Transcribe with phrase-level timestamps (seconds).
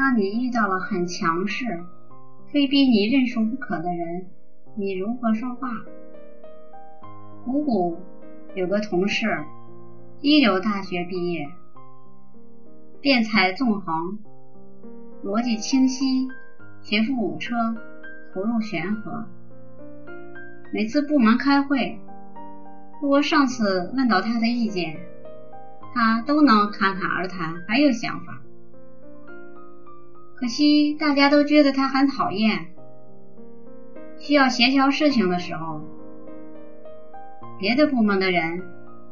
[0.00, 1.84] 当你遇到了很强势、
[2.50, 4.24] 非逼你认输不可的人，
[4.74, 5.68] 你如何说话？
[7.44, 7.98] 姑姑
[8.54, 9.44] 有个同事，
[10.22, 11.46] 一流大学毕业，
[13.02, 14.18] 辩才纵横，
[15.22, 16.28] 逻辑清晰，
[16.80, 17.54] 学富五车，
[18.32, 19.26] 投入玄和。
[20.72, 22.00] 每次部门开会，
[23.02, 24.96] 如果上司问到他的意见，
[25.92, 28.39] 他都能侃侃而谈，很有想法。
[30.40, 32.68] 可惜大家都觉得他很讨厌。
[34.18, 35.82] 需要协调事情的时候，
[37.58, 38.62] 别的部门的人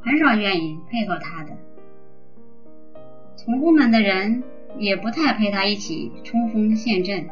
[0.01, 1.51] 很少愿意配合他的，
[3.45, 4.43] 同部门的人
[4.79, 7.29] 也不太陪他一起冲锋陷阵。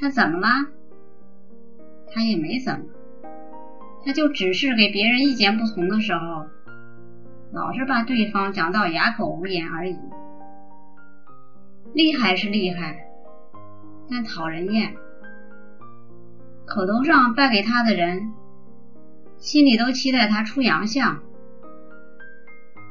[0.00, 0.48] 他怎么了？
[2.10, 2.86] 他也没怎么。
[4.04, 6.46] 他就只是给别人意见不同的时候，
[7.52, 9.96] 老是把对方讲到哑口无言而已。
[11.92, 13.06] 厉害是厉害，
[14.08, 14.94] 但讨人厌。
[16.64, 18.32] 口头上败给他的人，
[19.36, 21.20] 心里都期待他出洋相。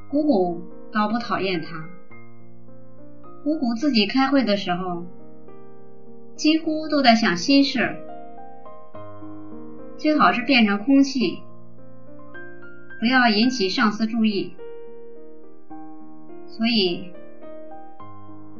[0.09, 1.89] 姑姑倒不讨厌他，
[3.43, 5.03] 姑姑自己开会的时候，
[6.35, 7.95] 几乎都在想心事。
[9.97, 11.41] 最好是变成空气，
[12.99, 14.53] 不要引起上司注意。
[16.45, 17.11] 所以，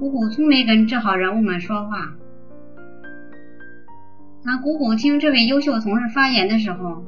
[0.02, 2.16] 姑姑从没跟这号人物们说话。
[4.43, 7.05] 当姑姑听这位优秀同事发言的时候，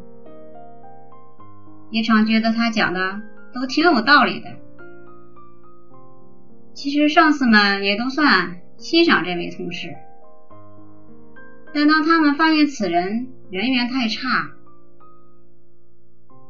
[1.90, 3.20] 也常觉得他讲的
[3.52, 4.52] 都挺有道理的。
[6.76, 9.96] 其实上司们也都算欣赏这位同事，
[11.74, 14.52] 但当他们发现此人，人缘太差，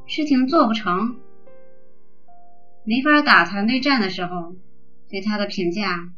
[0.05, 1.15] 事情做不成，
[2.83, 4.57] 没法打团队战的时候，
[5.09, 6.09] 对他的评价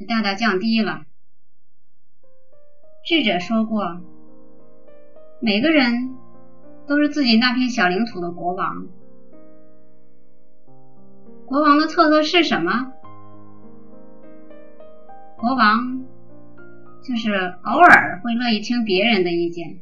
[0.00, 1.02] 就大大降低了。
[3.04, 4.00] 智者说过，
[5.40, 6.16] 每个人
[6.86, 8.86] 都是自己那片小领土的国王。
[11.44, 12.94] 国王的特色是什么？
[15.36, 16.06] 国王
[17.02, 19.80] 就是偶尔会乐意听别人的意见。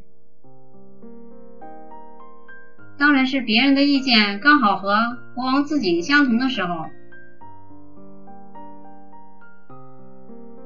[2.98, 4.96] 当然是别人的意见刚好和
[5.36, 6.86] 国王自己相同的时候。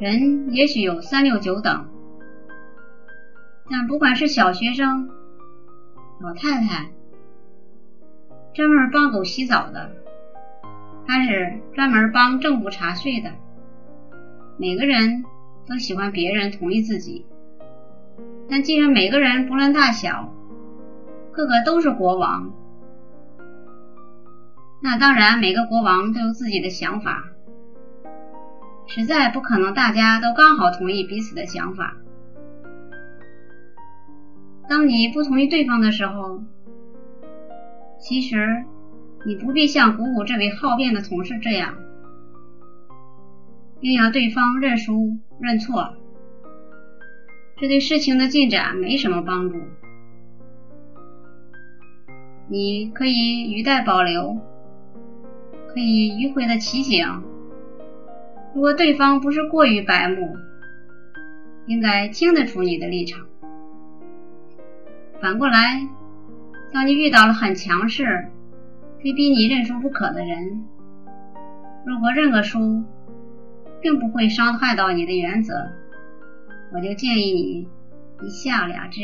[0.02, 1.86] 人也许有三六九等，
[3.70, 5.08] 但不管是小学生、
[6.20, 6.90] 老太太、
[8.52, 9.92] 专门帮狗洗澡的，
[11.06, 13.30] 还是专门帮政府查税的，
[14.58, 15.22] 每个人
[15.68, 17.24] 都喜欢别人同意自己。
[18.50, 20.34] 但既然每个人不论大小，
[21.30, 22.52] 个个都是国王，
[24.82, 27.28] 那当然每个国王都有自己的想法，
[28.86, 31.96] 实在不可能大家都刚好同意彼此的想法。
[34.68, 36.42] 当你不同意对方的时候，
[37.98, 38.64] 其实
[39.24, 41.76] 你不必像谷谷这位好辩的同事这样，
[43.80, 45.94] 硬要对方认输认错，
[47.56, 49.56] 这对事情的进展没什么帮助。
[52.48, 54.38] 你可以语带保留，
[55.68, 57.06] 可以迂回的提醒。
[58.54, 60.36] 如果对方不是过于白目，
[61.66, 63.26] 应该听得出你的立场。
[65.20, 65.88] 反过来，
[66.72, 68.28] 当你遇到了很强势、
[69.02, 70.64] 非逼你认输不可的人，
[71.86, 72.84] 如果认个输
[73.80, 75.70] 并不会伤害到你的原则，
[76.74, 77.68] 我就建议你
[78.26, 79.00] 一笑了之。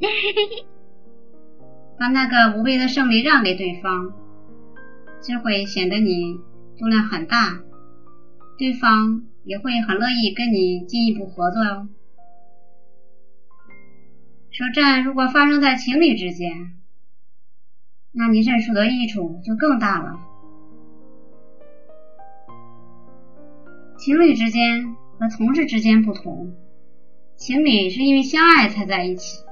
[1.98, 4.12] 把那个无谓的胜利让给对方，
[5.22, 6.38] 这会显得你
[6.78, 7.60] 度量很大，
[8.58, 11.88] 对方也会很乐意跟你进一步合作哟。
[14.50, 16.74] 说战如果发生在情侣之间，
[18.12, 20.20] 那你认输的益处就更大了。
[23.96, 26.54] 情侣之间和同事之间不同，
[27.36, 29.42] 情侣是因为相爱才在一起。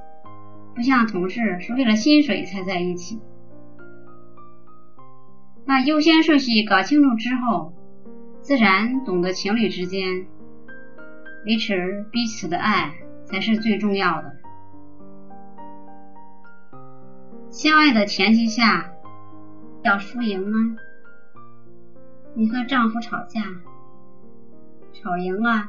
[0.74, 3.18] 不像同事是为了薪水才在一起，
[5.66, 7.72] 把优先顺序搞清楚之后，
[8.50, 10.26] 自然懂得情侣之间
[11.46, 12.92] 维持彼此的爱
[13.24, 14.36] 才是最重要的。
[17.48, 18.90] 相爱的前提下
[19.84, 20.76] 要输赢吗？
[22.34, 23.40] 你和丈夫吵架，
[24.92, 25.68] 吵赢了，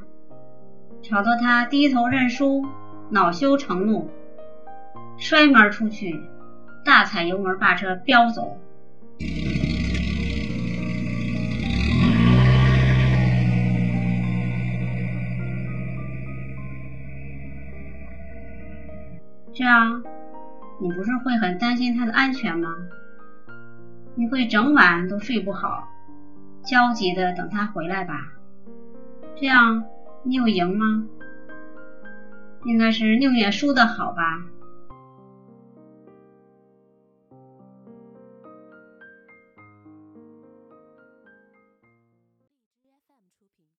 [1.04, 2.66] 吵到他低头认输，
[3.12, 4.10] 恼羞成怒。
[5.20, 6.20] 摔门出去，
[6.84, 8.58] 大踩油门把车飙走。
[19.62, 20.02] 这样
[20.80, 22.68] 你不是会很担心他的安全吗？
[24.16, 25.88] 你会整晚都睡不好，
[26.64, 28.16] 焦急的等他回来吧？
[29.36, 29.84] 这样
[30.24, 31.06] 你有赢吗？
[32.66, 34.44] 应该是宁愿输的好吧。